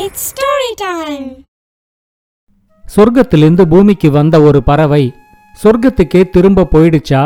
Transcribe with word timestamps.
It's 0.00 0.24
story 0.28 0.70
time 0.80 1.26
சொர்க்கத்திலிருந்து 2.84 3.62
பூமிக்கு 3.62 4.10
வந்த 4.10 4.40
ஒரு 4.40 4.62
பறவை 4.62 5.04
சொர்க்கத்துக்கே 5.62 6.22
திரும்ப 6.30 6.66
போயிடுச்சா? 6.72 7.22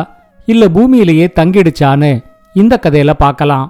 இல்ல 0.47 0.67
பூமியிலேயே 0.67 1.27
தங்கிடுச்சான்னு 1.39 2.11
இந்த 2.55 2.81
கதையில 2.83 3.13
பார்க்கலாம். 3.13 3.67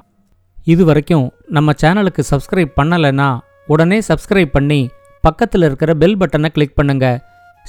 இது 0.64 0.84
வரைக்கும் 0.84 1.26
நம்ம 1.46 1.72
சேனலுக்கு 1.82 2.24
சப்ஸ்கிரைப் 2.30 2.72
பண்ணலைன்னா 2.80 3.28
உடனே 3.66 4.00
சப்ஸ்கிரைப் 4.08 4.52
பண்ணி 4.56 4.80
பக்கத்தில் 5.20 5.62
இருக்கிற 5.62 5.94
பெல் 5.94 6.18
பட்டனை 6.18 6.48
கிளிக் 6.48 6.74
பண்ணுங்க. 6.74 7.06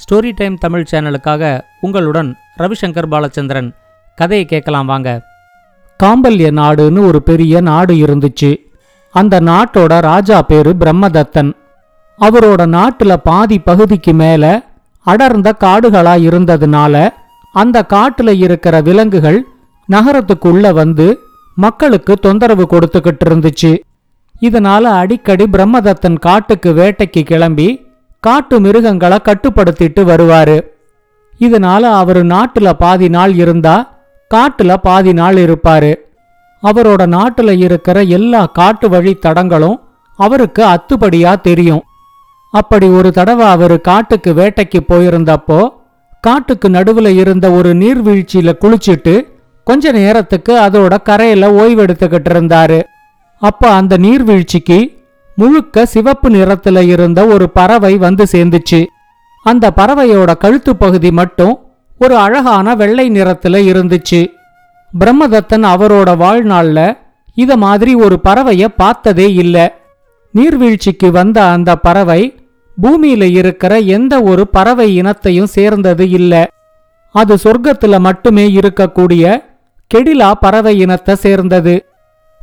ஸ்டோரி 0.02 0.32
டைம் 0.34 0.58
தமிழ் 0.58 0.86
சேனலுக்காக 0.90 1.60
உங்களுடன் 1.80 2.32
ரவிசங்கர் 2.58 3.10
பாலச்சந்திரன். 3.14 3.70
கதையை 4.18 4.46
கேட்கலாம் 4.46 4.86
வாங்க. 4.86 5.10
காம்பல்ய 6.00 6.50
நாடுன்னு 6.60 7.06
ஒரு 7.06 7.22
பெரிய 7.22 7.60
நாடு 7.70 7.94
இருந்துச்சு. 7.94 8.52
அந்த 9.12 9.40
நாட்டோட 9.40 10.00
ராஜா 10.00 10.42
பேரு 10.42 10.72
பிரம்மதத்தன். 10.80 11.50
அவரோட 12.20 12.62
நாட்டுல 12.76 13.12
பாதி 13.24 13.58
பகுதிக்கு 13.58 14.12
மேல 14.12 14.44
அடர்ந்த 15.06 15.54
காடுகளா 15.64 16.14
இருந்ததுனால 16.28 16.94
அந்த 17.52 17.84
காட்டுல 17.88 18.30
இருக்கிற 18.36 18.80
விலங்குகள் 18.80 19.38
நகரத்துக்குள்ள 19.88 20.72
வந்து 20.72 21.06
மக்களுக்கு 21.54 22.16
தொந்தரவு 22.16 22.66
கொடுத்துக்கிட்டு 22.70 23.24
இருந்துச்சு. 23.24 23.72
இதனால 24.40 24.82
அடிக்கடி 25.00 25.44
பிரம்மதத்தன் 25.44 26.18
காட்டுக்கு 26.18 26.70
வேட்டைக்கு 26.72 27.22
கிளம்பி 27.22 27.68
காட்டு 28.20 28.60
மிருகங்களை 28.60 29.18
கட்டுப்படுத்திட்டு 29.24 30.02
வருவாரு. 30.10 30.58
இதனால 31.38 31.82
அவரு 32.00 32.22
நாட்டுல 32.24 32.72
பாதி 32.72 33.08
நாள் 33.08 33.34
இருந்தா 33.34 33.76
காட்டுல 34.30 34.76
பாதி 34.76 35.12
நாள் 35.12 35.34
இருப்பாரு. 35.34 35.92
அவரோட 36.62 37.02
நாட்டுல 37.14 37.50
இருக்கிற 37.58 38.02
எல்லா 38.02 38.46
காட்டு 38.46 38.88
வழி 38.88 39.14
தடங்களும் 39.14 39.80
அவருக்கு 40.16 40.64
அத்துப்படியா 40.64 41.40
தெரியும். 41.40 41.82
அப்படி 42.50 42.86
ஒரு 42.86 43.12
தடவை 43.12 43.46
அவரு 43.46 43.80
காட்டுக்கு 43.80 44.32
வேட்டைக்கு 44.34 44.80
போயிருந்தப்போ 44.88 45.68
காட்டுக்கு 46.20 46.68
நடுவுல 46.68 47.08
இருந்த 47.16 47.50
ஒரு 47.50 47.74
நீர்வீழ்ச்சியில 47.74 48.52
குளிச்சிட்டு 48.60 49.26
கொஞ்ச 49.64 49.92
நேரத்துக்கு 49.92 50.60
அதோட 50.60 51.02
கரையில 51.02 51.50
ஓய்வெடுத்துக்கிட்டு 51.50 52.30
இருந்தாரு. 52.32 52.82
அப்ப 53.38 53.70
அந்த 53.70 53.98
நீர்வீழ்ச்சிக்கு 53.98 54.78
முழுக்க 55.34 55.86
சிவப்பு 55.86 56.30
நிறத்துல 56.30 56.86
இருந்த 56.86 57.26
ஒரு 57.26 57.50
பறவை 57.50 57.96
வந்து 57.96 58.26
சேர்ந்துச்சு. 58.32 58.86
அந்த 59.44 59.72
பறவையோட 59.76 60.36
கழுத்து 60.36 60.76
பகுதி 60.76 61.10
மட்டும் 61.10 61.58
ஒரு 61.98 62.16
அழகான 62.16 62.74
வெள்ளை 62.74 63.10
நிறத்துல 63.10 63.60
இருந்துச்சு. 63.72 64.26
பிரம்மதத்தன் 65.00 65.64
அவரோட 65.64 66.10
வாழ்நாள்ல 66.16 66.96
இத 67.34 67.56
மாதிரி 67.56 67.94
ஒரு 67.94 68.20
பறவைய 68.24 68.64
பார்த்ததே 68.76 69.34
இல்ல. 69.34 69.80
நீர்வீழ்ச்சிக்கு 70.34 71.10
வந்த 71.10 71.44
அந்த 71.44 71.76
பறவை 71.76 72.36
பூமியில 72.82 73.22
இருக்கிற 73.22 73.78
எந்த 73.78 74.22
ஒரு 74.22 74.48
பறவை 74.48 74.94
இனத்தையும் 74.94 75.46
சேர்ந்தது 75.46 76.10
இல்ல. 76.10 76.50
அது 77.10 77.38
சொர்க்கத்துல 77.44 78.00
மட்டுமே 78.00 78.48
இருக்கக்கூடிய 78.48 79.24
கெடிலா 79.94 80.32
பறவை 80.40 80.78
இனத்தை 80.78 81.14
சேர்ந்தது. 81.14 81.86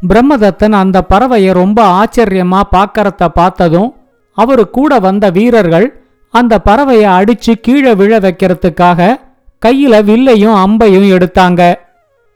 பிரம்மதத்தன் 0.08 0.72
அந்த 0.72 1.06
பறவைய 1.10 1.54
ரொம்ப 1.54 1.84
ஆச்சரியமா 1.84 2.62
பார்க்கறத 2.72 3.28
பார்த்ததும் 3.34 3.96
அவரு 4.34 4.70
கூட 4.70 5.00
வந்த 5.00 5.30
வீரர்கள் 5.30 5.88
அந்த 6.30 6.62
பறவைய 6.66 7.04
அடிச்சு 7.20 7.52
கீழே 7.52 7.94
விழ 7.94 8.20
வைக்கிறதுக்காக 8.20 9.18
கையில 9.66 10.04
வில்லையும் 10.04 10.56
அம்பையும் 10.56 11.10
எடுத்தாங்க. 11.16 11.74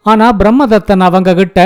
ஆனா 0.04 0.34
பிரம்மதத்தன் 0.34 1.00
அவங்க 1.00 1.34
கிட்ட 1.34 1.60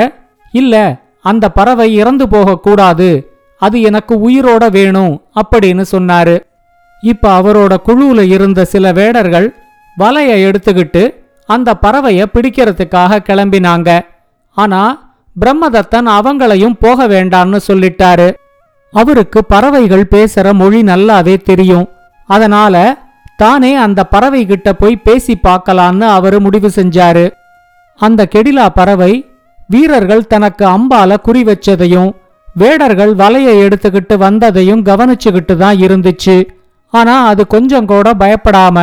இல்ல 0.51 0.97
அந்த 1.21 1.49
பறவை 1.49 1.93
இறந்து 1.93 2.29
போகக்கூடாது. 2.29 3.31
அது 3.59 3.81
எனக்கு 3.81 4.29
உயிரோட 4.29 4.71
வேணும் 4.71 5.21
அப்படின்னு 5.35 5.85
சொன்னாரு. 5.91 6.35
இப்ப 7.01 7.41
அவரோட 7.41 7.75
குழுவுல 7.85 8.21
இருந்த 8.21 8.65
சில 8.65 8.91
வேடர்கள் 8.91 9.55
வலைய 9.99 10.33
எடுத்துக்கிட்டு 10.49 11.03
அந்த 11.45 11.77
பறவைய 11.81 12.25
பிடிக்கிறதுக்காக 12.33 13.19
கிளம்பினாங்க. 13.29 13.99
ஆனா 14.51 14.81
பிரம்மதத்தன் 15.41 16.07
அவங்களையும் 16.07 16.77
போக 16.79 17.07
வேண்டான்னு 17.07 17.59
சொல்லிட்டாரு. 17.67 18.33
அவருக்கு 18.91 19.45
பறவைகள் 19.45 20.07
பேசுற 20.11 20.53
மொழி 20.53 20.81
நல்லாவே 20.81 21.41
தெரியும். 21.41 21.89
அதனால 22.25 22.97
தானே 23.37 23.75
அந்த 23.75 24.03
பறவை 24.03 24.45
கிட்ட 24.45 24.73
போய் 24.73 24.95
பேசி 24.95 25.39
பார்க்கலான்னு 25.43 26.01
அவரு 26.01 26.39
முடிவு 26.39 26.71
செஞ்சாரு. 26.75 27.31
அந்த 27.99 28.21
கெடிலா 28.33 28.65
பறவை 28.77 29.11
வீரர்கள் 29.69 30.29
தனக்கு 30.33 30.65
அம்பால 30.75 31.17
குறி 31.21 31.41
வச்சதையும் 31.43 32.11
வேடர்கள் 32.55 33.13
வலையை 33.21 33.53
எடுத்துக்கிட்டு 33.65 34.15
வந்ததையும் 34.25 34.81
கவனிச்சுக்கிட்டு 34.89 35.55
தான் 35.57 35.77
இருந்துச்சு. 35.85 36.35
ஆனா 36.93 37.15
அது 37.27 37.43
கொஞ்சம் 37.47 37.89
கூட 37.91 38.07
பயப்படாம 38.21 38.77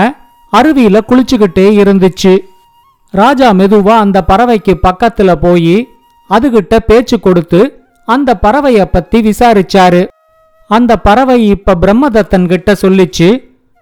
அருவியில 0.53 0.98
குளிச்சுக்கிட்டே 1.08 1.66
இருந்துச்சு. 1.82 2.32
ராஜா 3.14 3.48
மெதுவா 3.60 3.94
அந்த 4.04 4.19
பறவைக்கு 4.28 4.74
பக்கத்துல 4.86 5.32
போய் 5.44 5.76
அதுகிட்ட 6.30 6.74
பேச்சு 6.88 7.16
கொடுத்து 7.20 7.60
அந்த 8.08 8.30
பறவைய 8.42 8.84
பத்தி 8.94 9.19
விசாரிச்சாரு. 9.20 10.03
அந்த 10.70 10.92
பறவை 11.06 11.38
இப்ப 11.54 11.76
பிரம்மதத்தன் 11.82 12.47
கிட்ட 12.53 12.70
சொல்லிச்சு 12.82 13.28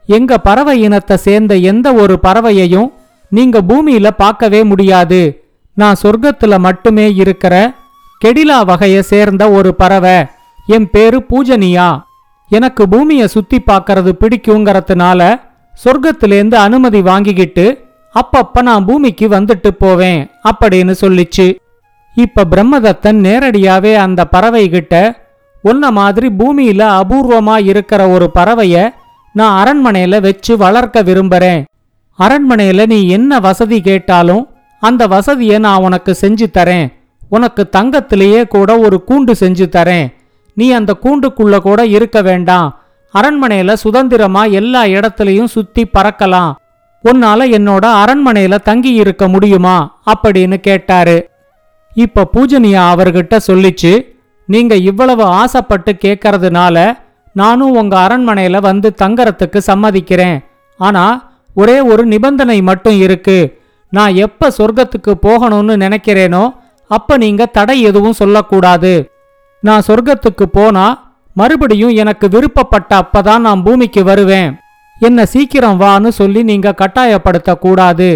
எங்க 0.08 0.38
பறவை 0.38 0.74
இனத்தை 0.82 1.16
சேர்ந்த 1.26 1.54
எந்த 1.72 1.88
ஒரு 2.02 2.14
பறவையையும் 2.26 2.88
நீங்க 3.32 3.58
பூமியில 3.68 4.08
பார்க்கவே 4.22 4.64
முடியாது. 4.64 5.20
நான் 5.74 6.00
சொர்க்கத்துல 6.02 6.58
மட்டுமே 6.58 7.14
இருக்கிற 7.14 7.54
கெடிலா 8.24 8.58
வகைய 8.70 9.00
சேர்ந்த 9.10 9.50
ஒரு 9.50 9.70
பறவை. 9.74 10.16
என் 10.66 10.88
பேரு 10.90 11.18
பூஜனியா. 11.30 11.88
எனக்கு 12.48 12.88
பூமிய 12.88 13.28
சுத்தி 13.28 13.58
பார்க்கறது 13.66 14.12
பிடிக்குங்கிறதுனால 14.20 15.40
சொர்க்கத்திலேருந்து 15.84 16.54
அனுமதி 16.54 17.00
வாங்கிக்கிட்டு 17.00 17.66
அப்பப்ப 18.14 18.62
நான் 18.62 18.84
பூமிக்கு 18.84 19.28
வந்துட்டு 19.28 19.70
போவேன் 19.78 20.20
அப்படின்னு 20.50 20.94
சொல்லிச்சு. 21.00 21.46
இப்ப 22.14 22.44
பிரம்மதத்தன் 22.50 23.20
நேரடியாவே 23.26 23.94
அந்த 23.94 24.28
பறவைகிட்ட 24.32 25.16
உன்ன 25.62 25.90
மாதிரி 25.90 26.28
பூமியில 26.38 26.82
அபூர்வமா 27.00 27.56
இருக்கிற 27.64 28.08
ஒரு 28.08 28.30
பறவைய 28.34 28.88
நான் 29.32 29.56
அரண்மனையில 29.62 30.20
வச்சு 30.20 30.56
வளர்க்க 30.56 31.02
விரும்புறேன். 31.02 31.62
அரண்மனையில 32.18 32.86
நீ 32.86 33.08
என்ன 33.08 33.40
வசதி 33.40 33.80
கேட்டாலும் 33.80 34.48
அந்த 34.80 35.06
வசதியை 35.06 35.58
நான் 35.58 35.82
உனக்கு 35.82 36.16
செஞ்சு 36.20 36.46
தரேன். 36.52 36.92
உனக்கு 37.28 37.68
தங்கத்திலேயே 37.76 38.46
கூட 38.46 38.78
ஒரு 38.78 39.04
கூண்டு 39.06 39.34
செஞ்சு 39.40 39.66
தரேன். 39.76 40.14
நீ 40.54 40.70
அந்த 40.70 40.96
கூண்டுக்குள்ள 41.02 41.58
கூட 41.58 41.86
இருக்க 41.86 42.22
வேண்டாம். 42.22 42.80
அரண்மனையில 43.14 43.72
சுதந்திரமா 43.72 44.44
எல்லா 44.44 44.84
இடத்துலையும் 44.84 45.44
சுத்தி 45.44 45.86
பறக்கலாம். 45.86 46.52
உன்னால 47.04 47.48
என்னோட 47.50 48.04
அரண்மனையில 48.04 48.58
தங்கி 48.58 48.92
இருக்க 48.92 49.28
முடியுமா? 49.28 50.00
அப்படின்னு 50.06 50.56
கேட்டாரு. 50.56 51.30
இப்ப 51.94 52.28
பூஜனியா 52.32 52.82
அவர்கிட்ட 52.94 53.38
சொல்லிச்சு 53.46 54.06
நீங்க 54.46 54.74
இவ்வளவு 54.74 55.22
ஆசைப்பட்டு 55.22 55.96
கேட்கறதுனால 56.04 56.98
நானும் 57.32 57.70
உங்க 57.70 58.06
அரண்மனையில 58.08 58.60
வந்து 58.60 58.94
தங்கறதுக்கு 59.02 59.60
சம்மதிக்கிறேன். 59.66 60.38
ஆனா 60.78 61.31
ஒரே 61.54 61.80
ஒரு 61.92 62.02
நிபந்தனை 62.06 62.62
மட்டும் 62.62 62.98
இருக்கு. 63.00 63.38
நான் 63.92 64.14
எப்ப 64.26 64.52
சொர்க்கத்துக்கு 64.58 65.12
போகணும்னு 65.26 65.74
நினைக்கிறேனோ 65.84 66.44
அப்ப 66.90 67.16
நீங்க 67.16 67.42
தடை 67.46 67.76
எதுவும் 67.82 68.18
சொல்லக்கூடாது. 68.20 68.92
நான் 69.62 69.86
சொர்க்கத்துக்கு 69.86 70.46
போனா 70.52 70.86
மறுபடியும் 71.34 71.94
எனக்கு 72.02 72.26
விருப்பப்பட்ட 72.28 72.90
அப்பதான் 73.02 73.44
நான் 73.46 73.62
பூமிக்கு 73.62 74.04
வருவேன். 74.04 74.50
என்ன 75.00 75.26
சீக்கிரம் 75.26 75.80
வான்னு 75.80 76.08
சொல்லி 76.08 76.40
நீங்க 76.42 76.74
கட்டாயப்படுத்த 76.80 77.52
கூடாது 77.58 78.08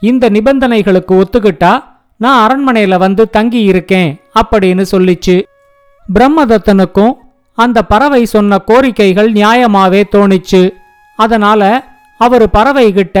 இந்த 0.00 0.30
நிபந்தனைகளுக்கு 0.30 1.12
ஒத்துக்கிட்டா 1.20 1.72
நான் 2.16 2.40
அரண்மனையில 2.44 2.98
வந்து 2.98 3.22
தங்கி 3.30 3.60
இருக்கேன் 3.62 4.10
அப்படின்னு 4.40 4.84
சொல்லிச்சு. 4.90 5.36
பிரம்மதத்தனுக்கும் 6.14 7.14
அந்த 7.58 7.78
பறவை 7.82 8.22
சொன்ன 8.24 8.58
கோரிக்கைகள் 8.66 9.30
நியாயமாவே 9.38 10.02
தோணிச்சு. 10.14 10.62
அதனால 11.18 11.62
அவர் 12.18 12.50
பறவை 12.50 12.92
கிட்ட 12.92 13.16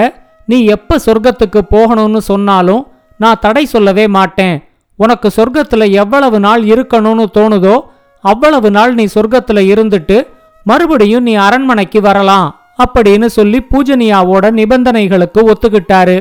நீ 0.46 0.64
எப்ப 0.64 0.98
சொர்க்கத்துக்கு 1.06 1.60
போகணும்னு 1.70 2.20
சொன்னாலும் 2.30 2.82
நான் 3.18 3.40
தடை 3.40 3.64
சொல்லவே 3.64 4.06
மாட்டேன். 4.06 4.56
உனக்கு 4.98 5.28
சொர்க்கத்துல 5.36 5.90
எவ்வளவு 5.90 6.40
நாள் 6.40 6.62
இருக்கணும்னு 6.62 7.24
தோணுதோ 7.34 7.76
அவ்வளவு 8.24 8.70
நாள் 8.70 8.94
நீ 8.94 9.04
சொர்க்கத்துல 9.14 9.62
இருந்துட்டு 9.72 10.26
மறுபடியும் 10.64 11.22
நீ 11.22 11.34
அரண்மனைக்கு 11.34 12.00
வரலாம் 12.00 12.48
அப்படின்னு 12.84 13.26
சொல்லி 13.26 13.58
பூஜனியாவோட 13.70 14.44
நிபந்தனைகளுக்கு 14.58 15.40
ஒத்துக்கிட்டாரு. 15.50 16.16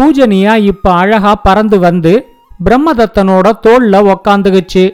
பூஜனியா 0.00 0.54
இப்ப 0.70 0.92
அழகா 0.92 1.34
பறந்து 1.34 1.78
வந்து 1.78 2.12
பிரம்மதத்தனோட 2.64 3.46
தோல்ல 3.66 3.96
உக்காந்துகுச்சு. 4.12 4.84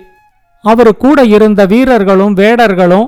அவரு 0.65 0.93
கூட 0.97 1.19
இருந்த 1.25 1.67
வீரர்களும் 1.67 2.37
வேடர்களும் 2.37 3.07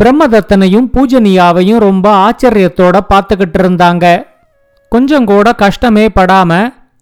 பிரம்மதத்தனையும் 0.00 0.86
பூஜனியாவையும் 0.94 1.78
ரொம்ப 1.78 2.06
ஆச்சரியத்தோட 2.26 2.96
பார்த்துக்கிட்டு 3.08 3.58
இருந்தாங்க 3.62 4.24
கொஞ்சம் 4.88 5.24
கூட 5.24 5.52
கஷ்டமே 5.52 6.04
படாம 6.14 6.52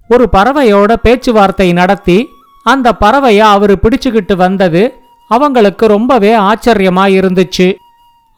ஒரு 0.08 0.28
பறவையோட 0.32 0.92
பேச்சுவார்த்தை 1.02 1.72
நடத்தி 1.72 2.18
அந்த 2.64 2.92
பறவையை 3.00 3.44
அவரு 3.54 3.78
பிடிச்சுக்கிட்டு 3.82 4.34
வந்தது 4.36 4.82
அவங்களுக்கு 5.28 5.86
ரொம்பவே 5.86 6.32
ஆச்சரியமா 6.38 7.04
இருந்துச்சு. 7.18 7.68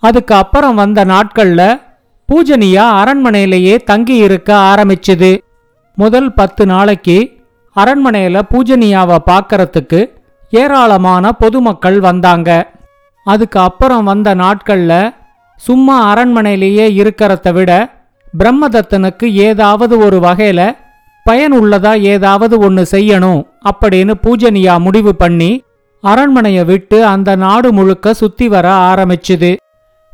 அதுக்கு 0.02 0.34
அப்புறம் 0.34 0.74
வந்த 0.74 1.04
நாட்கள்ல 1.04 1.62
பூஜனியா 2.28 2.84
அரண்மனையிலேயே 3.00 3.74
தங்கி 3.84 4.16
இருக்க 4.16 4.50
ஆரம்பிச்சுது. 4.70 5.38
முதல் 5.94 6.34
பத்து 6.34 6.66
நாளைக்கு 6.66 7.16
அரண்மனையில 7.76 8.42
பூஜனியாவை 8.52 9.18
பார்க்கறதுக்கு 9.30 10.00
ஏராளமான 10.50 11.32
பொதுமக்கள் 11.32 12.00
வந்தாங்க. 12.00 12.50
அதுக்கு 13.24 13.60
அப்புறம் 13.60 14.04
வந்த 14.04 14.34
நாட்களில் 14.34 15.12
சும்மா 15.56 16.14
அரண்மனையிலேயே 16.14 16.86
இருக்கிறத 17.00 17.52
விட 17.52 17.92
பிரம்மதத்தனுக்கு 18.38 19.32
ஏதாவது 19.32 19.98
ஒரு 19.98 20.20
வகையில் 20.20 20.76
பயனுள்ளதா 21.30 22.00
ஏதாவது 22.00 22.58
ஒன்று 22.58 22.86
செய்யணும் 22.90 23.46
அப்படின்னு 23.70 24.14
பூஜனியா 24.22 24.78
முடிவு 24.80 25.14
பண்ணி 25.14 25.64
அரண்மனையை 26.00 26.64
விட்டு 26.64 27.04
அந்த 27.04 27.36
நாடு 27.36 27.72
முழுக்க 27.72 28.14
சுத்தி 28.14 28.48
வர 28.48 28.70
ஆரம்பிச்சுது. 28.70 29.56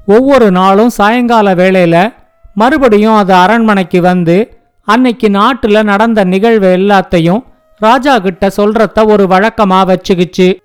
ஒவ்வொரு 0.06 0.50
நாளும் 0.50 0.88
சாயங்கால 0.88 1.54
வேளையில 1.54 2.14
மறுபடியும் 2.54 3.14
அது 3.14 3.34
அரண்மனைக்கு 3.34 4.00
வந்து 4.00 4.58
அன்னைக்கு 4.84 5.28
நாட்டுல 5.28 5.82
நடந்த 5.82 6.25
நிகழ்வு 6.25 6.76
எல்லாத்தையும் 6.76 7.40
ராஜா 7.78 8.19
கிட்ட 8.19 8.50
சொல்றத 8.56 9.06
ஒரு 9.06 9.25
வழக்கமா 9.26 9.81
வச்சுக்கிச்சு. 9.90 10.58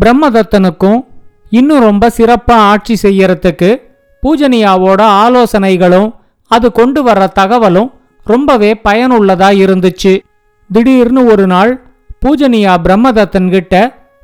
பிரம்மதத்தனுக்கும் 0.00 1.07
இன்னும் 1.50 1.80
ரொம்ப 1.80 2.10
சிறப்பாக 2.10 2.60
ஆட்சி 2.60 2.94
செய்யறதுக்கு 3.02 3.82
பூஜனியாவோட 4.22 5.00
ஆலோசனைகளும் 5.24 6.14
அது 6.46 6.72
கொண்டு 6.72 7.04
வர்ற 7.04 7.32
தகவலும் 7.32 7.92
ரொம்பவே 8.24 8.80
பயனுள்ளதா 8.84 9.50
இருந்துச்சு. 9.64 10.18
திடீர்னு 10.72 11.24
ஒரு 11.24 11.46
நாள் 11.46 11.72
பூஜனியா 12.26 12.74
பிரம்மதத்தன் 12.84 13.50
கிட்ட 13.50 13.74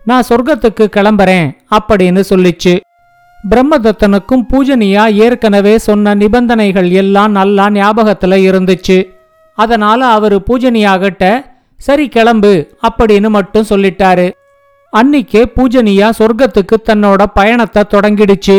நான் 0.05 0.27
சொர்க்கத்துக்கு 0.29 0.85
கிளம்புறேன் 0.97 1.47
அப்படின்னு 1.77 2.23
சொல்லிச்சு. 2.31 2.75
பிரம்மதத்தனுக்கும் 3.51 4.47
பூஜனியா 4.53 5.15
ஏற்கனவே 5.15 5.79
சொன்ன 5.79 6.15
நிபந்தனைகள் 6.15 6.91
எல்லாம் 6.91 7.33
நல்லா 7.33 7.69
ஞாபகத்துல 7.69 8.35
இருந்துச்சு. 8.51 9.09
அதனால 9.55 10.07
அவரு 10.07 10.43
பூஜனியா 10.51 11.01
கிட்ட 11.01 11.25
சரி 11.77 12.09
கிளம்பு 12.09 12.53
அப்படின்னு 12.89 13.29
மட்டும் 13.29 13.69
சொல்லிட்டாரு. 13.69 14.31
அன்னிக்கே 14.99 15.43
பூஜனியா 15.55 16.09
சொர்க்கத்துக்கு 16.19 16.77
தன்னோட 16.89 17.23
பயணத்தை 17.39 17.83
தொடங்கிடுச்சு. 17.95 18.57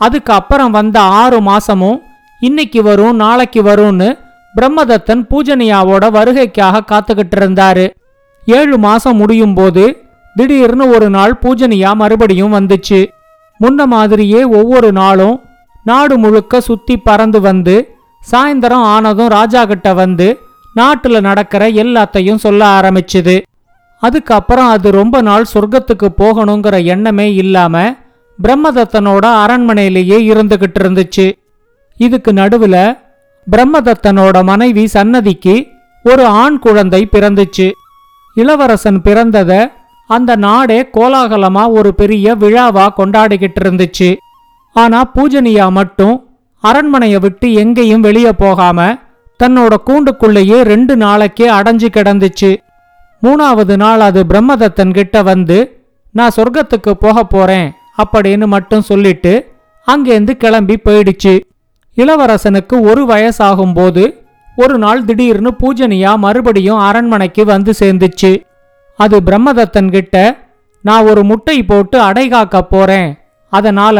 அதுக்கு 0.00 0.32
அப்புறம் 0.32 0.74
வந்த 0.76 0.96
ஆறு 1.20 1.38
மாசமும் 1.40 1.98
இன்னைக்கு 2.40 2.80
வரும் 2.82 3.16
நாளைக்கு 3.16 3.60
வரும்னு 3.62 4.08
பிரம்மதத்தன் 4.56 5.22
பூஜனியாவோட 5.30 6.04
வருகைக்காக 6.16 6.84
காத்துக்கிட்டு 6.90 7.36
இருந்தாரு. 7.40 7.86
ஏழு 8.46 8.76
மாசம் 8.78 9.16
முடியும் 9.16 9.54
போது 9.54 9.84
திடீர்னு 10.34 10.84
ஒரு 10.96 11.08
நாள் 11.16 11.34
பூஜனியா 11.42 11.90
மறுபடியும் 12.02 12.54
வந்துச்சு. 12.58 13.00
முன்ன 13.60 13.86
மாதிரியே 13.94 14.40
ஒவ்வொரு 14.58 14.90
நாளும் 14.92 15.36
நாடு 15.84 16.14
முழுக்க 16.18 16.60
சுத்தி 16.60 16.96
பறந்து 16.96 17.40
வந்து 17.40 17.76
சாயந்தரம் 18.22 18.86
ஆனதும் 18.94 19.32
ராஜா 19.36 19.62
கிட்ட 19.64 19.88
வந்து 20.02 20.28
நாட்டுல 20.76 21.20
நடக்கிற 21.20 21.62
எல்லாத்தையும் 21.82 22.42
சொல்ல 22.44 22.60
ஆரம்பிச்சுது. 22.78 23.36
அதுக்கப்புறம் 24.06 24.70
அது 24.74 24.88
ரொம்ப 25.00 25.16
நாள் 25.28 25.50
சொர்க்கத்துக்கு 25.54 26.08
போகணுங்கிற 26.20 26.76
எண்ணமே 26.94 27.26
இல்லாம 27.42 27.84
பிரம்மதத்தனோட 28.38 29.24
அரண்மனையிலேயே 29.42 30.18
இருந்துகிட்டு 30.30 30.78
இருந்துச்சு. 30.82 31.26
இதுக்கு 32.00 32.30
நடுவுல 32.32 32.76
பிரம்மதத்தனோட 33.46 34.36
மனைவி 34.50 34.84
சன்னதிக்கு 34.96 35.54
ஒரு 36.04 36.24
ஆண் 36.42 36.58
குழந்தை 36.58 37.00
பிறந்துச்சு. 37.12 37.66
இளவரசன் 38.36 39.00
பிறந்தத 39.06 39.52
அந்த 40.10 40.30
நாடே 40.46 40.78
கோலாகலமா 40.96 41.62
ஒரு 41.78 41.90
பெரிய 42.00 42.34
விழாவா 42.42 42.86
கொண்டாடிக்கிட்டு 42.98 43.60
இருந்துச்சு. 43.64 44.08
ஆனா 44.76 45.00
பூஜனியா 45.14 45.66
மட்டும் 45.78 46.14
அரண்மனையை 46.64 47.18
விட்டு 47.24 47.46
எங்கேயும் 47.62 48.04
வெளியே 48.06 48.32
போகாம 48.42 48.78
தன்னோட 49.40 49.74
கூண்டுக்குள்ளேயே 49.88 50.58
ரெண்டு 50.72 50.94
நாளைக்கே 50.96 51.46
அடைஞ்சு 51.58 51.88
கிடந்துச்சு. 51.96 52.50
மூணாவது 53.24 53.74
நாள் 53.76 54.00
அது 54.00 54.20
பிரம்மதத்தன் 54.28 54.92
கிட்ட 54.92 55.22
வந்து 55.22 55.58
நான் 56.18 56.36
சொர்க்கத்துக்கு 56.36 56.92
போக 57.04 57.24
போறேன் 57.24 57.68
அப்படின்னு 58.02 58.46
மட்டும் 58.46 58.86
சொல்லிட்டு 58.90 59.32
அங்கேருந்து 59.86 60.34
கிளம்பி 60.42 60.76
போயிடுச்சு. 60.84 61.34
இளவரசனுக்கு 61.96 62.76
ஒரு 62.90 63.02
வயசாகும்போது 63.06 64.04
ஒரு 64.56 64.78
நாள் 64.78 65.04
திடீர்னு 65.04 65.50
பூஜனியா 65.62 66.12
மறுபடியும் 66.16 66.78
அரண்மனைக்கு 66.78 67.44
வந்து 67.44 67.74
சேர்ந்துச்சு. 67.78 68.32
அது 68.98 69.16
பிரம்மதத்தன் 69.26 69.90
கிட்ட 69.90 70.16
நான் 70.84 71.06
ஒரு 71.06 71.22
முட்டை 71.24 71.56
போட்டு 71.62 71.96
அடை 72.00 72.26
காக்க 72.28 72.62
போறேன். 72.62 73.08
அதனால 73.52 73.98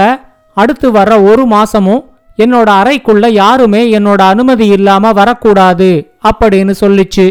அடுத்து 0.56 0.88
வர 0.91 1.11
ஒரு 1.23 1.44
மாசமும் 1.47 2.03
என்னோட 2.38 2.69
அறைக்குள்ள 2.81 3.27
யாருமே 3.29 3.81
என்னோட 3.99 4.20
அனுமதி 4.32 4.67
இல்லாம 4.67 5.12
வரக்கூடாது 5.12 5.91
அப்படின்னு 6.31 6.75
சொல்லிச்சு. 6.81 7.27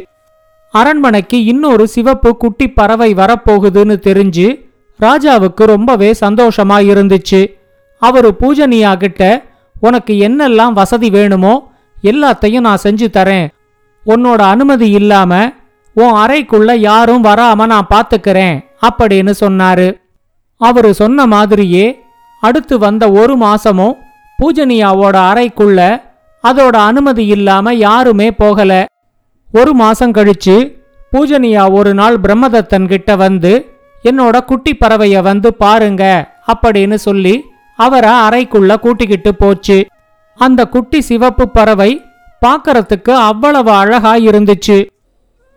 அரண்மனைக்கு 0.73 1.37
இன்னொரு 1.45 1.87
சிவப்பு 1.87 2.29
குட்டி 2.37 2.67
பறவை 2.67 3.13
வரப்போகுதுன்னு 3.13 3.95
தெரிஞ்சு 4.07 4.47
ராஜாவுக்கு 4.99 5.63
ரொம்பவே 5.63 6.09
சந்தோஷமா 6.19 6.77
இருந்துச்சு. 6.91 7.41
அவரு 8.01 8.29
பூஜனியா 8.39 8.91
கிட்ட 8.97 9.43
உனக்கு 9.79 10.13
என்னெல்லாம் 10.27 10.73
வசதி 10.73 11.09
வேணுமோ 11.09 11.53
எல்லாத்தையும் 12.03 12.65
நான் 12.67 12.83
செஞ்சு 12.83 13.07
தரேன். 13.17 13.47
உன்னோட 14.05 14.41
அனுமதி 14.53 14.89
இல்லாம 14.89 15.33
உன் 15.93 16.13
அறைக்குள்ள 16.13 16.71
யாரும் 16.77 17.23
வராம 17.23 17.65
நான் 17.65 17.91
பாத்துக்கிறேன் 17.93 18.55
அப்படின்னு 18.87 19.33
சொன்னாரு. 19.39 19.87
அவரு 20.61 20.93
சொன்ன 20.93 21.25
மாதிரியே 21.25 21.85
அடுத்து 22.41 22.77
வந்த 22.77 23.11
ஒரு 23.11 23.35
மாசமும் 23.37 23.95
பூஜனியாவோட 24.39 25.15
அறைக்குள்ள 25.29 25.79
அதோட 26.43 26.75
அனுமதி 26.89 27.25
இல்லாம 27.25 27.73
யாருமே 27.73 28.31
போகல. 28.31 28.85
ஒரு 29.59 29.71
மாசம் 29.73 30.13
கழிச்சு 30.13 30.55
பூஜனியா 31.11 31.63
ஒரு 31.71 31.91
நாள் 31.93 32.15
பிரம்மதத்தன் 32.19 32.87
கிட்ட 32.87 33.15
வந்து 33.15 33.51
என்னோட 34.03 34.35
குட்டி 34.45 34.71
பறவைய 34.73 35.17
வந்து 35.21 35.49
பாருங்க 35.53 36.03
அப்படின்னு 36.53 36.97
சொல்லி 37.07 37.35
அவரை 37.79 38.13
அறைக்குள்ள 38.25 38.71
கூட்டிக்கிட்டு 38.79 39.31
போச்சு. 39.35 39.77
அந்த 40.39 40.61
குட்டி 40.65 40.99
சிவப்பு 41.01 41.45
பறவை 41.49 41.91
பார்க்கறதுக்கு 42.41 43.13
அவ்வளவு 43.29 43.71
அழகா 43.71 44.13
இருந்துச்சு. 44.29 44.77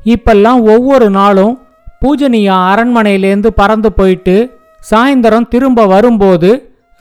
இப்பெல்லாம் 0.01 0.61
ஒவ்வொரு 0.75 1.09
நாளும் 1.11 1.55
பூஜனியா 2.03 2.57
அரண்மனையிலேருந்து 2.73 3.51
பறந்து 3.61 3.93
போயிட்டு 3.93 4.37
சாயந்தரம் 4.91 5.49
திரும்ப 5.49 5.87
வரும்போது 5.87 6.51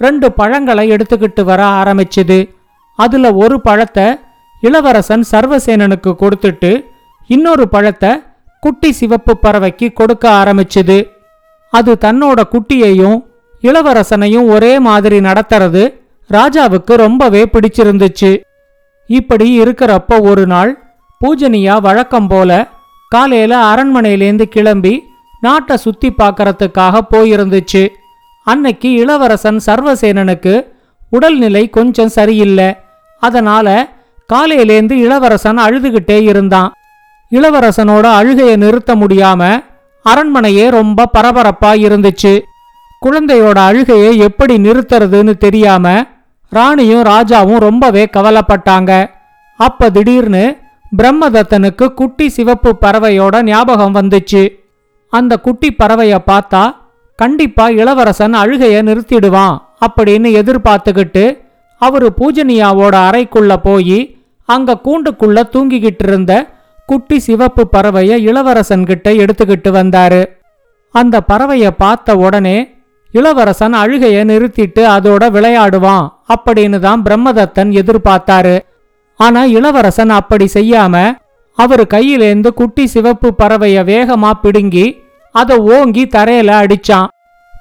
ரெண்டு 0.01 0.27
பழங்களை 0.31 0.85
எடுத்துக்கிட்டு 0.95 1.41
வர 1.43 1.61
ஆரம்பிச்சுது. 1.81 2.39
அதுல 2.99 3.33
ஒரு 3.43 3.57
பழத்தை 3.61 4.07
இளவரசன் 4.63 5.25
சர்வசேனனுக்கு 5.31 6.11
கொடுத்துட்டு 6.21 6.71
இன்னொரு 7.27 7.67
பழத்தை 7.67 8.21
குட்டி 8.59 8.91
சிவப்பு 8.91 9.33
பறவைக்கு 9.41 9.93
கொடுக்க 9.93 10.25
ஆரம்பிச்சுது. 10.29 10.97
அது 11.73 11.97
தன்னோட 12.01 12.39
குட்டியையும் 12.53 13.17
இளவரசனையும் 13.61 14.47
ஒரே 14.47 14.79
மாதிரி 14.79 15.19
நடத்துறது 15.19 15.83
ராஜாவுக்கு 16.29 16.93
ரொம்பவே 16.95 17.41
பிடிச்சிருந்துச்சு. 17.53 18.31
இப்படி 19.09 19.61
இருக்கிறப்ப 19.61 20.21
ஒரு 20.21 20.47
நாள் 20.47 20.71
பூஜனியா 21.21 21.81
வழக்கம் 21.81 22.27
போல 22.27 22.51
காலையில 23.09 23.53
அரண்மனையிலேந்து 23.73 24.45
கிளம்பி 24.55 25.03
நாட்டை 25.41 25.77
சுத்தி 25.77 26.09
பார்க்கறதுக்காக 26.11 27.01
போயிருந்துச்சு. 27.11 27.83
அன்னைக்கு 28.43 28.91
இளவரசன் 28.91 29.59
சர்வசேனனுக்கு 29.65 30.53
உடல்நிலை 31.09 31.69
கொஞ்சம் 31.69 32.09
சரியில்லை. 32.09 32.69
அதனால 33.19 33.67
காலையிலேந்து 34.33 34.91
இளவரசன் 34.91 35.57
அழுதுகிட்டே 35.57 36.21
இருந்தான். 36.21 36.71
இளவரசனோட 37.31 38.05
அழுகையை 38.19 38.55
நிறுத்த 38.55 38.95
முடியாம 38.95 39.41
அரண்மனையே 40.05 40.69
ரொம்ப 40.69 41.09
பரபரப்பா 41.17 41.71
இருந்துச்சு. 41.85 42.33
குழந்தையோட 43.05 43.57
அழுகையை 43.57 44.17
எப்படி 44.17 44.57
நிறுத்துறதுன்னு 44.57 45.37
தெரியாம 45.37 46.05
ராணியும் 46.49 47.03
ராஜாவும் 47.03 47.57
ரொம்பவே 47.57 48.09
கவலைப்பட்டாங்க. 48.13 49.09
அப்ப 49.59 49.89
திடீர்னு 49.89 50.57
பிரம்மதத்தனுக்கு 50.97 51.93
குட்டி 51.93 52.29
சிவப்பு 52.29 52.71
பறவையோட 52.81 53.43
ஞாபகம் 53.43 53.95
வந்துச்சு. 53.95 54.43
அந்த 55.09 55.37
குட்டி 55.37 55.75
பறவைய 55.79 56.15
பார்த்தா 56.31 56.63
கண்டிப்பா 57.15 57.69
இளவரசன் 57.69 58.33
அழுகைய 58.33 58.83
நிறுத்திடுவான் 58.83 59.55
அப்படின்னு 59.85 60.29
எதிர்பார்த்துக்கிட்டு 60.41 61.43
அவரு 61.77 62.13
பூஜனியாவோட 62.19 62.95
அறைக்குள்ள 63.07 63.55
போய் 63.57 63.99
அங்க 64.45 64.79
கூண்டுக்குள்ள 64.83 65.41
தூங்கிக்கிட்டு 65.53 66.05
இருந்த 66.07 66.33
குட்டி 66.85 67.17
சிவப்பு 67.19 67.63
பறவைய 67.73 68.11
இளவரசன் 68.29 68.85
கிட்ட 68.85 69.11
எடுத்துக்கிட்டு 69.11 69.69
வந்தாரு. 69.77 70.21
அந்த 70.95 71.15
பறவைய 71.29 71.67
பார்த்த 71.77 72.15
உடனே 72.15 72.57
இளவரசன் 73.13 73.75
அழுகைய 73.81 74.17
நிறுத்திட்டு 74.31 74.81
அதோட 74.95 75.23
விளையாடுவான் 75.35 76.05
அப்படின்னு 76.33 76.79
தான் 76.79 77.03
பிரம்மதத்தன் 77.03 77.71
எதிர்பார்த்தாரு. 77.81 78.55
ஆனா 79.19 79.41
இளவரசன் 79.57 80.09
அப்படி 80.09 80.47
செய்யாம 80.53 80.95
அவர் 81.57 81.83
கையிலேந்து 81.93 82.49
குட்டி 82.53 82.85
சிவப்பு 82.87 83.29
பறவைய 83.37 83.77
வேகமா 83.91 84.31
பிடுங்கி 84.41 84.87
அதை 85.35 85.57
ஓங்கி 85.75 86.03
தரையில 86.15 86.49
அடிச்சான். 86.61 87.11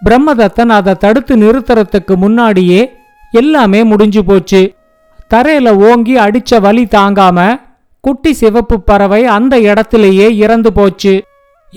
பிரம்மதத்தன் 0.06 0.72
அதை 0.78 0.94
தடுத்து 0.94 1.34
நிறுத்துறதுக்கு 1.36 2.14
முன்னாடியே 2.16 2.80
எல்லாமே 3.32 3.80
முடிஞ்சு 3.84 4.22
போச்சு. 4.24 4.62
தரையில 5.30 5.68
ஓங்கி 5.90 6.14
அடிச்ச 6.18 6.60
வலி 6.60 6.84
தாங்காம 6.96 7.38
குட்டி 8.06 8.32
சிவப்பு 8.40 8.76
பறவை 8.88 9.20
அந்த 9.36 9.54
இடத்திலேயே 9.70 10.26
இறந்து 10.44 10.70
போச்சு. 10.72 11.14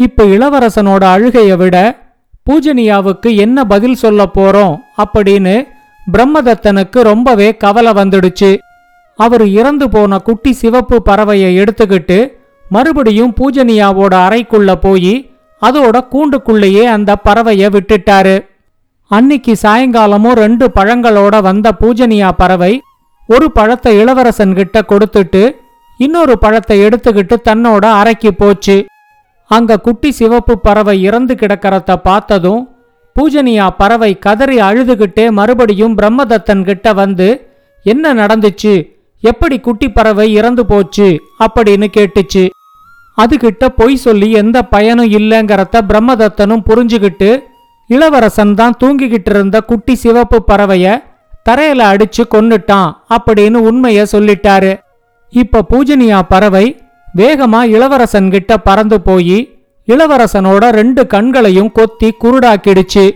இப்ப 0.05 0.25
இளவரசனோட 0.35 1.03
அழுகையை 1.15 1.55
விட 1.61 1.75
பூஜனியாவுக்கு 2.47 3.29
என்ன 3.45 3.65
பதில் 3.71 3.99
சொல்ல 4.01 4.21
போறோம் 4.37 4.75
அப்படின்னு 5.03 5.55
பிரம்மதத்தனுக்கு 6.13 6.99
ரொம்பவே 7.09 7.47
கவலை 7.63 7.91
வந்துடுச்சு. 7.99 8.51
அவர் 9.19 9.45
இறந்து 9.59 9.85
போன 9.89 10.19
குட்டி 10.27 10.51
சிவப்பு 10.61 10.97
பறவையை 11.09 11.51
எடுத்துக்கிட்டு 11.61 12.17
மறுபடியும் 12.69 13.33
பூஜனியாவோட 13.39 14.13
அறைக்குள்ள 14.25 14.71
போய் 14.85 15.13
அதோட 15.61 15.97
கூண்டுக்குள்ளேயே 16.13 16.83
அந்த 16.95 17.11
பறவைய 17.27 17.69
விட்டுட்டாரு. 17.75 18.35
அன்னிக்கு 19.11 19.53
சாயங்காலமும் 19.63 20.37
ரெண்டு 20.43 20.65
பழங்களோட 20.77 21.35
வந்த 21.47 21.67
பூஜனியா 21.81 22.29
பறவை 22.41 22.73
ஒரு 23.29 23.47
பழத்தை 23.51 23.93
இளவரசன் 24.01 24.57
கிட்ட 24.59 24.77
கொடுத்துட்டு 24.89 25.43
இன்னொரு 25.99 26.37
பழத்தை 26.37 26.77
எடுத்துக்கிட்டு 26.85 27.35
தன்னோட 27.49 27.85
அறைக்கு 27.99 28.33
போச்சு. 28.33 28.85
அங்க 29.51 29.79
குட்டி 29.79 30.11
சிவப்பு 30.11 30.53
பறவை 30.57 31.03
இறந்து 31.03 31.33
கிடக்கிறத 31.33 31.95
பார்த்ததும் 31.95 32.61
பூஜனியா 33.15 33.67
பறவை 33.77 34.19
கதறி 34.19 34.57
அழுதுகிட்டே 34.59 35.31
மறுபடியும் 35.31 35.97
பிரம்மதத்தன் 35.97 36.63
கிட்ட 36.63 36.93
வந்து 36.93 37.27
என்ன 37.85 38.13
நடந்துச்சு? 38.13 38.73
எப்படி 39.21 39.59
குட்டி 39.59 39.89
பறவை 39.89 40.33
இறந்து 40.33 40.65
போச்சு? 40.65 41.07
அப்படின்னு 41.45 41.87
கேட்டுச்சு. 41.97 42.49
அதுகிட்ட 43.17 43.65
பொய் 43.75 43.95
சொல்லி 43.95 44.31
எந்த 44.31 44.57
பயனும் 44.63 45.11
இல்லைங்கிறத 45.11 45.77
பிரம்மதத்தனும் 45.89 46.65
புரிஞ்சுக்கிட்டு 46.69 47.29
இளவரசன் 47.89 48.53
தான் 48.53 48.75
தூங்கிக்கிட்டு 48.83 49.29
இருந்த 49.29 49.61
குட்டி 49.61 49.95
சிவப்பு 49.95 50.39
பறவைய 50.47 51.03
தரையில 51.49 51.81
அடிச்சு 51.91 52.23
கொன்னுட்டான் 52.31 52.89
அப்படின்னு 53.09 53.59
உண்மைய 53.69 54.05
சொல்லிட்டாரு. 54.11 54.71
இப்ப 55.29 55.65
பூஜனியா 55.69 56.19
பறவை 56.27 56.65
வேகமா 57.15 57.63
இளவரசன் 57.63 58.29
கிட்ட 58.29 58.57
பறந்து 58.57 59.01
போய் 59.01 59.37
இளவரசனோட 59.87 60.69
ரெண்டு 60.69 61.07
கண்களையும் 61.07 61.71
கொத்தி 61.71 62.15
குருடாக்கிடுச்சு. 62.23 63.11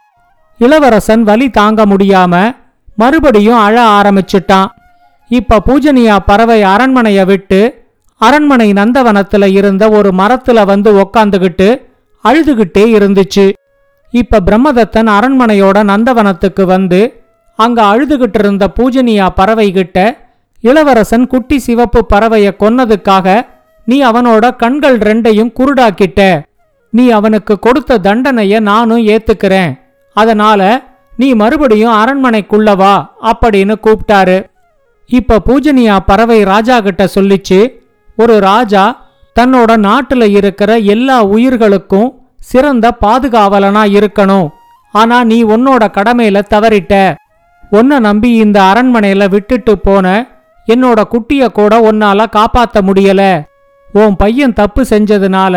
இளவரசன் 0.57 1.23
வலி 1.23 1.49
தாங்க 1.49 1.85
முடியாம 1.85 2.55
மறுபடியும் 2.95 3.59
அழ 3.59 3.75
ஆரம்பிச்சிட்டான். 3.89 4.65
இப்ப 5.27 5.61
பூஜனியா 5.65 6.17
பறவை 6.25 6.63
அரண்மனைய 6.63 7.25
விட்டு 7.25 7.89
அரண்மனை 8.17 8.73
நந்தவனத்துல 8.73 9.45
இருந்த 9.45 9.89
ஒரு 9.89 10.09
மரத்துல 10.17 10.65
வந்து 10.65 10.91
உக்காந்துகிட்டு 10.93 11.69
அழுதுகிட்டே 12.23 12.83
இருந்துச்சு. 12.97 13.51
இப்ப 14.11 14.39
பிரம்மதத்தன் 14.39 15.09
அரண்மனையோட 15.17 15.77
நந்தவனத்துக்கு 15.91 16.63
வந்து 16.63 17.23
அங்க 17.55 17.83
அழுதுகிட்டு 17.83 18.39
இருந்த 18.39 18.67
பூஜனியா 18.79 19.29
பறவைகிட்ட 19.35 19.97
இளவரசன் 20.61 21.27
குட்டி 21.27 21.57
சிவப்பு 21.59 22.05
பறவைய 22.13 22.49
கொன்னதுக்காக 22.59 23.45
நீ 23.85 24.03
அவனோட 24.03 24.55
கண்கள் 24.55 24.97
ரெண்டையும் 24.97 25.53
குருடாக்கிட்ட. 25.59 26.41
நீ 26.89 27.09
அவனுக்கு 27.09 27.59
கொடுத்த 27.59 27.99
தண்டனைய 28.03 28.59
நானும் 28.59 29.05
ஏத்துக்கிறேன். 29.07 29.79
அதனால 30.13 30.83
நீ 31.17 31.33
மறுபடியும் 31.33 31.93
அரண்மனைக்குள்ள 31.93 32.75
வா 32.75 33.15
அப்படின்னு 33.23 33.75
கூப்பிட்டாரு. 33.85 34.37
இப்ப 35.05 35.41
பூஜனியா 35.45 35.99
பறவை 36.05 36.43
ராஜா 36.43 36.79
கிட்ட 36.79 37.09
சொல்லிச்சு 37.15 37.59
ஒரு 38.17 38.39
ராஜா 38.39 39.09
தன்னோட 39.39 39.71
நாட்டுல 39.87 40.23
இருக்கிற 40.29 40.77
எல்லா 40.77 41.23
உயிர்களுக்கும் 41.23 42.13
சிறந்த 42.35 42.97
பாதுகாவலனா 43.05 43.83
இருக்கணும். 43.97 44.47
ஆனா 44.91 45.23
நீ 45.23 45.43
உன்னோட 45.43 45.83
கடமையில 45.97 46.41
தவறிட்ட. 46.53 47.15
உன்னை 47.69 47.99
நம்பி 47.99 48.29
இந்த 48.35 48.61
அரண்மனையில 48.61 49.29
விட்டுட்டு 49.29 49.79
போன 49.79 50.30
என்னோட 50.67 50.99
குட்டிய 51.03 51.47
கூட 51.49 51.91
உன்னால 51.91 52.25
காப்பாத்த 52.35 52.81
முடியல. 52.81 53.47
உன் 53.93 54.15
பையன் 54.15 54.53
தப்பு 54.53 54.81
செஞ்சதுனால 54.89 55.55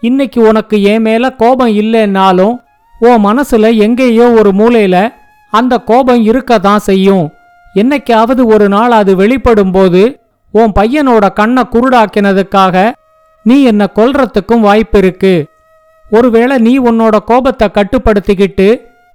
இன்னைக்கு 0.00 0.40
உனக்கு 0.40 0.82
என் 0.82 1.02
மேல 1.02 1.30
கோபம் 1.30 1.68
இல்லைன்னாலும் 1.68 2.54
உன் 3.00 3.24
மனசுல 3.24 3.76
எங்கேயோ 3.76 4.30
ஒரு 4.30 4.50
மூலையில 4.50 5.12
அந்த 5.50 5.78
கோபம் 5.78 6.22
இருக்க 6.22 6.58
தான் 6.58 6.78
செய்யும். 6.78 7.32
என்னைக்காவது 7.74 8.44
ஒரு 8.46 8.68
நாள் 8.68 8.90
அது 8.90 9.16
வெளிப்படும் 9.16 9.70
போது 9.70 10.20
உன் 10.50 10.72
பையனோட 10.80 11.32
கண்ணை 11.32 11.62
குருடாக்கினதுக்காக 11.70 12.92
நீ 13.42 13.62
என்ன 13.62 13.88
கொல்றதுக்கும் 13.94 14.60
வாய்ப்பு 14.60 14.98
இருக்கு. 14.98 15.34
ஒருவேளை 16.10 16.58
நீ 16.58 16.78
உன்னோட 16.78 17.16
கோபத்தை 17.24 17.68
கட்டுப்படுத்திக்கிட்டு 17.68 18.68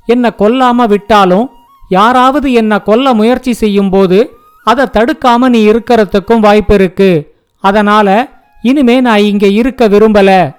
என்ன 0.05 0.33
கொல்லாம 0.37 0.87
விட்டாலும் 0.87 1.49
யாராவது 1.89 2.53
என்ன 2.53 2.79
கொல்ல 2.79 3.13
முயற்சி 3.13 3.53
செய்யும்போது 3.53 4.38
அதை 4.63 4.85
தடுக்காம 4.85 5.37
நீ 5.37 5.67
இருக்கறதுக்கும் 5.67 6.39
வாய்ப்பு 6.39 6.73
இருக்கு. 6.73 7.35
அதனால 7.59 8.29
இனிமே 8.61 9.01
நான் 9.01 9.19
இங்க 9.19 9.47
இருக்க 9.47 9.87
விரும்பல. 9.87 10.55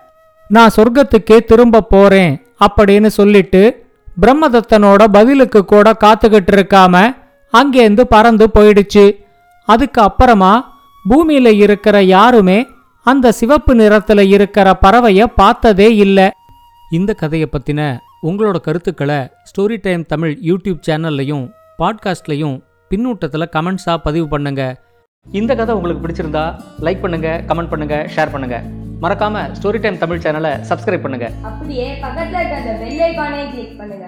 நான் 0.49 0.71
சொர்க்கத்துக்கே 0.77 1.45
திரும்ப 1.45 1.81
போறேன் 1.81 2.47
அப்படின்னு 2.67 3.07
சொல்லிட்டு 3.07 3.87
பிரம்மதத்தனோட 4.23 5.05
பதிலுக்கு 5.05 5.65
கூட 5.65 5.97
காத்துக்கிட்டு 6.05 6.51
இருக்காம 6.51 7.17
அங்கேருந்து 7.53 8.01
பறந்து 8.01 8.51
போயிடுச்சு. 8.55 9.17
அதுக்கு 9.65 10.03
அப்புறமா 10.03 10.81
பூமியில 11.11 11.53
இருக்கிற 11.53 12.03
யாருமே 12.03 12.67
அந்த 13.03 13.33
சிவப்பு 13.33 13.75
நிறத்துல 13.75 14.21
இருக்கிற 14.29 14.79
பறவைய 14.83 15.25
பார்த்ததே 15.25 15.97
இல்லை. 15.97 16.31
இந்த 16.91 17.13
கதையை 17.13 17.49
பத்தின 17.53 17.99
உங்களோட 18.23 18.61
கருத்துக்களை 18.61 19.17
ஸ்டோரி 19.17 19.79
டைம் 19.83 20.07
தமிழ் 20.07 20.39
யூடியூப் 20.43 20.81
சேனல்லையும் 20.89 21.51
பாட்காஸ்ட்லையும் 21.79 22.61
பின்னூட்டத்தில் 22.93 23.51
கமெண்ட்ஸாக 23.57 23.99
பதிவு 24.07 24.27
பண்ணுங்க. 24.33 24.63
இந்த 25.27 25.53
கதை 25.59 25.73
உங்களுக்கு 25.79 26.03
பிடிச்சிருந்தா 26.05 26.45
லைக் 26.87 27.03
பண்ணுங்க 27.05 27.29
கமெண்ட் 27.49 27.71
பண்ணுங்க 27.73 27.97
ஷேர் 28.15 28.33
பண்ணுங்க. 28.35 28.57
மறக்காம 29.05 29.43
ஸ்டோரி 29.59 29.79
டைம் 29.85 30.01
தமிழ் 30.03 30.23
சேனலை 30.25 30.53
சப்ஸ்கிரைப் 30.71 31.05
பண்ணுங்க. 31.05 31.29
அப்படியே 31.51 31.87
பக்கத்துல 32.05 32.41
இருக்க 32.41 32.57
அந்த 32.63 32.73
பெல் 32.83 33.01
ஐகானையும் 33.09 33.53
கிளிக் 33.55 33.79
பண்ணுங்க. 33.81 34.07